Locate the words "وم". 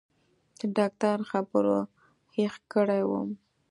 3.09-3.29